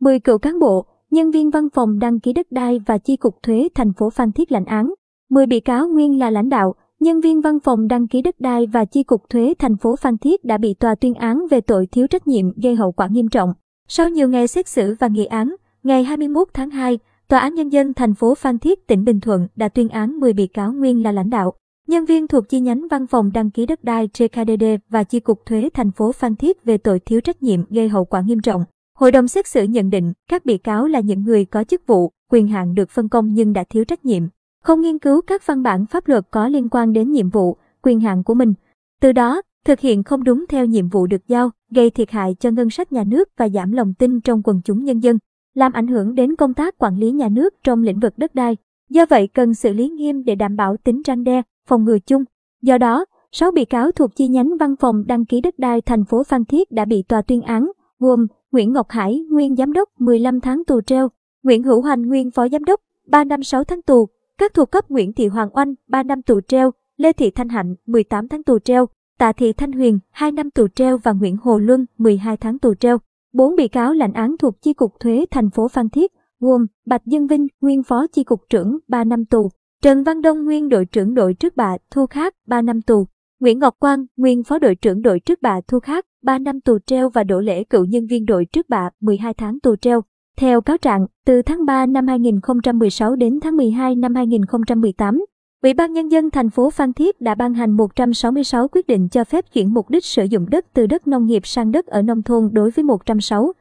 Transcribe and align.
10 0.00 0.20
cựu 0.20 0.38
cán 0.38 0.58
bộ, 0.58 0.86
nhân 1.10 1.30
viên 1.30 1.50
văn 1.50 1.68
phòng 1.70 1.98
đăng 1.98 2.20
ký 2.20 2.32
đất 2.32 2.52
đai 2.52 2.80
và 2.86 2.98
chi 2.98 3.16
cục 3.16 3.42
thuế 3.42 3.68
thành 3.74 3.92
phố 3.92 4.10
Phan 4.10 4.32
Thiết 4.32 4.52
lãnh 4.52 4.64
án. 4.64 4.94
10 5.30 5.46
bị 5.46 5.60
cáo 5.60 5.88
nguyên 5.88 6.18
là 6.18 6.30
lãnh 6.30 6.48
đạo, 6.48 6.74
nhân 7.00 7.20
viên 7.20 7.40
văn 7.40 7.60
phòng 7.60 7.88
đăng 7.88 8.08
ký 8.08 8.22
đất 8.22 8.40
đai 8.40 8.66
và 8.66 8.84
chi 8.84 9.02
cục 9.02 9.28
thuế 9.30 9.54
thành 9.58 9.76
phố 9.76 9.96
Phan 9.96 10.18
Thiết 10.18 10.44
đã 10.44 10.58
bị 10.58 10.74
tòa 10.74 10.94
tuyên 10.94 11.14
án 11.14 11.46
về 11.50 11.60
tội 11.60 11.86
thiếu 11.86 12.06
trách 12.06 12.26
nhiệm 12.26 12.60
gây 12.62 12.74
hậu 12.74 12.92
quả 12.92 13.08
nghiêm 13.10 13.28
trọng. 13.28 13.52
Sau 13.88 14.08
nhiều 14.08 14.28
ngày 14.28 14.48
xét 14.48 14.68
xử 14.68 14.94
và 15.00 15.08
nghị 15.08 15.24
án, 15.24 15.54
ngày 15.82 16.04
21 16.04 16.48
tháng 16.54 16.70
2, 16.70 16.98
Tòa 17.28 17.38
án 17.38 17.54
Nhân 17.54 17.68
dân 17.68 17.94
thành 17.94 18.14
phố 18.14 18.34
Phan 18.34 18.58
Thiết, 18.58 18.86
tỉnh 18.86 19.04
Bình 19.04 19.20
Thuận 19.20 19.48
đã 19.56 19.68
tuyên 19.68 19.88
án 19.88 20.20
10 20.20 20.32
bị 20.32 20.46
cáo 20.46 20.72
nguyên 20.72 21.02
là 21.02 21.12
lãnh 21.12 21.30
đạo, 21.30 21.52
nhân 21.88 22.04
viên 22.04 22.26
thuộc 22.26 22.48
chi 22.48 22.60
nhánh 22.60 22.88
văn 22.90 23.06
phòng 23.06 23.30
đăng 23.34 23.50
ký 23.50 23.66
đất 23.66 23.84
đai 23.84 24.06
JKDD 24.06 24.78
và 24.88 25.04
chi 25.04 25.20
cục 25.20 25.46
thuế 25.46 25.68
thành 25.74 25.90
phố 25.90 26.12
Phan 26.12 26.36
Thiết 26.36 26.64
về 26.64 26.78
tội 26.78 27.00
thiếu 27.00 27.20
trách 27.20 27.42
nhiệm 27.42 27.60
gây 27.70 27.88
hậu 27.88 28.04
quả 28.04 28.20
nghiêm 28.20 28.40
trọng. 28.40 28.64
Hội 29.00 29.12
đồng 29.12 29.28
xét 29.28 29.46
xử 29.46 29.64
nhận 29.64 29.90
định 29.90 30.12
các 30.30 30.44
bị 30.44 30.58
cáo 30.58 30.86
là 30.86 31.00
những 31.00 31.22
người 31.22 31.44
có 31.44 31.64
chức 31.64 31.86
vụ, 31.86 32.12
quyền 32.30 32.48
hạn 32.48 32.74
được 32.74 32.90
phân 32.90 33.08
công 33.08 33.34
nhưng 33.34 33.52
đã 33.52 33.64
thiếu 33.70 33.84
trách 33.84 34.04
nhiệm, 34.04 34.22
không 34.62 34.80
nghiên 34.80 34.98
cứu 34.98 35.20
các 35.26 35.46
văn 35.46 35.62
bản 35.62 35.86
pháp 35.86 36.08
luật 36.08 36.24
có 36.30 36.48
liên 36.48 36.68
quan 36.68 36.92
đến 36.92 37.10
nhiệm 37.12 37.30
vụ, 37.30 37.56
quyền 37.82 38.00
hạn 38.00 38.24
của 38.24 38.34
mình. 38.34 38.54
Từ 39.00 39.12
đó, 39.12 39.42
thực 39.64 39.80
hiện 39.80 40.02
không 40.02 40.24
đúng 40.24 40.44
theo 40.48 40.66
nhiệm 40.66 40.88
vụ 40.88 41.06
được 41.06 41.28
giao, 41.28 41.50
gây 41.70 41.90
thiệt 41.90 42.10
hại 42.10 42.36
cho 42.40 42.50
ngân 42.50 42.70
sách 42.70 42.92
nhà 42.92 43.04
nước 43.04 43.28
và 43.36 43.48
giảm 43.48 43.72
lòng 43.72 43.94
tin 43.94 44.20
trong 44.20 44.42
quần 44.44 44.60
chúng 44.64 44.84
nhân 44.84 44.98
dân, 44.98 45.18
làm 45.54 45.72
ảnh 45.72 45.86
hưởng 45.86 46.14
đến 46.14 46.36
công 46.36 46.54
tác 46.54 46.78
quản 46.78 46.96
lý 46.96 47.10
nhà 47.10 47.28
nước 47.28 47.54
trong 47.64 47.82
lĩnh 47.82 48.00
vực 48.00 48.12
đất 48.16 48.34
đai. 48.34 48.56
Do 48.90 49.06
vậy 49.06 49.26
cần 49.26 49.54
xử 49.54 49.72
lý 49.72 49.88
nghiêm 49.88 50.24
để 50.24 50.34
đảm 50.34 50.56
bảo 50.56 50.76
tính 50.76 51.02
răng 51.02 51.24
đe, 51.24 51.42
phòng 51.68 51.84
ngừa 51.84 51.98
chung. 51.98 52.24
Do 52.62 52.78
đó, 52.78 53.04
6 53.32 53.50
bị 53.50 53.64
cáo 53.64 53.92
thuộc 53.92 54.16
chi 54.16 54.28
nhánh 54.28 54.56
văn 54.56 54.76
phòng 54.76 55.04
đăng 55.06 55.24
ký 55.24 55.40
đất 55.40 55.58
đai 55.58 55.80
thành 55.80 56.04
phố 56.04 56.22
Phan 56.24 56.44
Thiết 56.44 56.72
đã 56.72 56.84
bị 56.84 57.02
tòa 57.02 57.22
tuyên 57.22 57.42
án, 57.42 57.70
gồm 57.98 58.26
Nguyễn 58.52 58.72
Ngọc 58.72 58.86
Hải, 58.90 59.24
nguyên 59.30 59.56
giám 59.56 59.72
đốc 59.72 59.88
15 59.98 60.40
tháng 60.40 60.64
tù 60.64 60.80
treo, 60.80 61.08
Nguyễn 61.42 61.62
Hữu 61.62 61.82
Hành, 61.82 62.06
nguyên 62.06 62.30
phó 62.30 62.48
giám 62.48 62.64
đốc 62.64 62.80
3 63.06 63.24
năm 63.24 63.42
6 63.42 63.64
tháng 63.64 63.82
tù, 63.82 64.08
các 64.38 64.54
thuộc 64.54 64.70
cấp 64.70 64.90
Nguyễn 64.90 65.12
Thị 65.12 65.26
Hoàng 65.26 65.48
Oanh 65.52 65.74
3 65.88 66.02
năm 66.02 66.22
tù 66.22 66.40
treo, 66.40 66.70
Lê 66.96 67.12
Thị 67.12 67.30
Thanh 67.30 67.48
Hạnh 67.48 67.74
18 67.86 68.28
tháng 68.28 68.42
tù 68.42 68.58
treo, 68.58 68.86
Tạ 69.18 69.32
Thị 69.32 69.52
Thanh 69.52 69.72
Huyền 69.72 69.98
2 70.10 70.32
năm 70.32 70.50
tù 70.50 70.68
treo. 70.68 70.98
Và 70.98 71.12
Nguyễn 71.12 71.36
Hồ 71.42 71.58
Luân 71.58 71.86
12 71.98 72.36
tháng 72.36 72.58
tù 72.58 72.74
treo. 72.74 72.98
Bốn 73.32 73.56
bị 73.56 73.68
cáo 73.68 73.92
lãnh 73.92 74.12
án 74.12 74.36
thuộc 74.38 74.62
chi 74.62 74.72
cục 74.72 75.00
thuế 75.00 75.24
thành 75.30 75.50
phố 75.50 75.68
Phan 75.68 75.88
Thiết, 75.88 76.12
gồm 76.40 76.66
Bạch 76.86 77.06
Dương 77.06 77.26
Vinh, 77.26 77.46
nguyên 77.60 77.82
phó 77.82 78.06
chi 78.06 78.24
cục 78.24 78.40
trưởng 78.50 78.78
3 78.88 79.04
năm 79.04 79.24
tù, 79.24 79.48
Trần 79.82 80.02
Văn 80.02 80.22
Đông, 80.22 80.44
nguyên 80.44 80.68
đội 80.68 80.84
trưởng 80.84 81.14
đội 81.14 81.34
trước 81.34 81.56
bạ 81.56 81.76
Thu 81.90 82.06
Khác 82.06 82.34
3 82.46 82.62
năm 82.62 82.82
tù, 82.82 83.06
Nguyễn 83.40 83.58
Ngọc 83.58 83.74
Quang, 83.78 84.04
nguyên 84.16 84.44
phó 84.44 84.58
đội 84.58 84.74
trưởng 84.74 85.02
đội 85.02 85.20
trước 85.20 85.42
bạ 85.42 85.60
Thu 85.68 85.80
Khác 85.80 86.04
3 86.22 86.38
năm 86.38 86.60
tù 86.60 86.78
treo 86.86 87.10
và 87.10 87.24
Đỗ 87.24 87.40
Lễ 87.40 87.64
cựu 87.64 87.84
nhân 87.84 88.06
viên 88.06 88.26
đội 88.26 88.44
trước 88.44 88.68
bạ 88.68 88.90
12 89.00 89.34
tháng 89.34 89.60
tù 89.60 89.76
treo. 89.76 90.00
Theo 90.36 90.60
cáo 90.60 90.78
trạng, 90.78 91.06
từ 91.26 91.42
tháng 91.42 91.64
3 91.64 91.86
năm 91.86 92.06
2016 92.06 93.16
đến 93.16 93.40
tháng 93.42 93.56
12 93.56 93.94
năm 93.94 94.14
2018, 94.14 95.24
Ủy 95.62 95.74
ban 95.74 95.92
Nhân 95.92 96.08
dân 96.08 96.30
thành 96.30 96.50
phố 96.50 96.70
Phan 96.70 96.92
Thiết 96.92 97.20
đã 97.20 97.34
ban 97.34 97.54
hành 97.54 97.70
166 97.70 98.68
quyết 98.68 98.86
định 98.86 99.08
cho 99.08 99.24
phép 99.24 99.44
chuyển 99.52 99.74
mục 99.74 99.90
đích 99.90 100.04
sử 100.04 100.24
dụng 100.24 100.50
đất 100.50 100.66
từ 100.74 100.86
đất 100.86 101.06
nông 101.06 101.26
nghiệp 101.26 101.46
sang 101.46 101.72
đất 101.72 101.86
ở 101.86 102.02
nông 102.02 102.22
thôn 102.22 102.50
đối 102.52 102.70
với 102.70 102.84
106. 102.84 103.52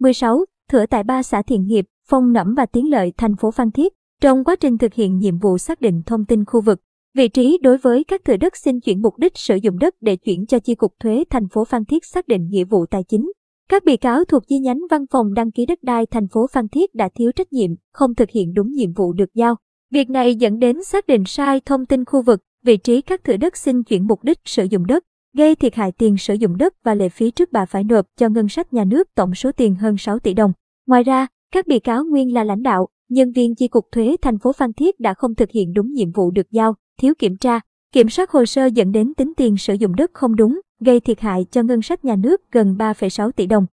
16. 0.00 0.44
Thửa 0.70 0.86
tại 0.86 1.02
ba 1.04 1.22
xã 1.22 1.42
Thiện 1.42 1.66
Nghiệp, 1.66 1.86
Phong 2.08 2.32
Nẫm 2.32 2.54
và 2.54 2.66
Tiến 2.66 2.90
Lợi 2.90 3.12
thành 3.16 3.36
phố 3.36 3.50
Phan 3.50 3.70
Thiết. 3.70 3.92
Trong 4.20 4.44
quá 4.44 4.56
trình 4.56 4.78
thực 4.78 4.94
hiện 4.94 5.18
nhiệm 5.18 5.38
vụ 5.38 5.58
xác 5.58 5.80
định 5.80 6.02
thông 6.06 6.24
tin 6.24 6.44
khu 6.44 6.60
vực, 6.60 6.80
vị 7.14 7.28
trí 7.28 7.58
đối 7.62 7.78
với 7.78 8.04
các 8.04 8.24
thửa 8.24 8.36
đất 8.36 8.56
xin 8.56 8.80
chuyển 8.80 9.02
mục 9.02 9.18
đích 9.18 9.38
sử 9.38 9.56
dụng 9.56 9.78
đất 9.78 9.94
để 10.00 10.16
chuyển 10.16 10.46
cho 10.46 10.58
chi 10.58 10.74
cục 10.74 10.92
thuế 11.00 11.24
thành 11.30 11.48
phố 11.48 11.64
Phan 11.64 11.84
Thiết 11.84 12.04
xác 12.04 12.28
định 12.28 12.48
nghĩa 12.48 12.64
vụ 12.64 12.86
tài 12.86 13.04
chính. 13.08 13.32
Các 13.68 13.84
bị 13.84 13.96
cáo 13.96 14.24
thuộc 14.24 14.42
chi 14.48 14.58
nhánh 14.58 14.80
văn 14.90 15.04
phòng 15.10 15.34
đăng 15.34 15.50
ký 15.50 15.66
đất 15.66 15.82
đai 15.82 16.06
thành 16.06 16.28
phố 16.28 16.46
Phan 16.52 16.68
Thiết 16.68 16.94
đã 16.94 17.08
thiếu 17.14 17.32
trách 17.32 17.52
nhiệm, 17.52 17.70
không 17.92 18.14
thực 18.14 18.30
hiện 18.30 18.54
đúng 18.54 18.72
nhiệm 18.72 18.92
vụ 18.92 19.12
được 19.12 19.34
giao. 19.34 19.56
Việc 19.90 20.10
này 20.10 20.34
dẫn 20.34 20.58
đến 20.58 20.84
xác 20.84 21.06
định 21.06 21.24
sai 21.26 21.60
thông 21.60 21.86
tin 21.86 22.04
khu 22.04 22.22
vực, 22.22 22.40
vị 22.64 22.76
trí 22.76 23.00
các 23.00 23.24
thửa 23.24 23.36
đất 23.36 23.56
xin 23.56 23.82
chuyển 23.82 24.06
mục 24.06 24.24
đích 24.24 24.38
sử 24.44 24.64
dụng 24.64 24.86
đất, 24.86 25.04
gây 25.36 25.54
thiệt 25.54 25.74
hại 25.74 25.92
tiền 25.92 26.16
sử 26.16 26.34
dụng 26.34 26.56
đất 26.56 26.74
và 26.84 26.94
lệ 26.94 27.08
phí 27.08 27.30
trước 27.30 27.52
bạ 27.52 27.66
phải 27.66 27.84
nộp 27.84 28.06
cho 28.16 28.28
ngân 28.28 28.48
sách 28.48 28.72
nhà 28.72 28.84
nước 28.84 29.08
tổng 29.14 29.34
số 29.34 29.52
tiền 29.52 29.74
hơn 29.74 29.96
6 29.98 30.18
tỷ 30.18 30.34
đồng. 30.34 30.52
Ngoài 30.86 31.02
ra, 31.02 31.26
các 31.52 31.66
bị 31.66 31.78
cáo 31.78 32.04
nguyên 32.04 32.34
là 32.34 32.44
lãnh 32.44 32.62
đạo, 32.62 32.88
nhân 33.08 33.32
viên 33.32 33.54
chi 33.54 33.68
cục 33.68 33.84
thuế 33.92 34.16
thành 34.22 34.38
phố 34.38 34.52
Phan 34.52 34.72
Thiết 34.72 35.00
đã 35.00 35.14
không 35.14 35.34
thực 35.34 35.50
hiện 35.50 35.72
đúng 35.72 35.92
nhiệm 35.92 36.12
vụ 36.12 36.30
được 36.30 36.50
giao, 36.50 36.74
thiếu 37.00 37.14
kiểm 37.18 37.36
tra, 37.36 37.60
kiểm 37.92 38.08
soát 38.08 38.30
hồ 38.30 38.44
sơ 38.44 38.66
dẫn 38.66 38.92
đến 38.92 39.14
tính 39.14 39.32
tiền 39.36 39.56
sử 39.56 39.74
dụng 39.74 39.96
đất 39.96 40.10
không 40.14 40.36
đúng, 40.36 40.60
gây 40.80 41.00
thiệt 41.00 41.20
hại 41.20 41.46
cho 41.50 41.62
ngân 41.62 41.82
sách 41.82 42.04
nhà 42.04 42.16
nước 42.16 42.42
gần 42.52 42.76
3,6 42.78 43.30
tỷ 43.30 43.46
đồng. 43.46 43.66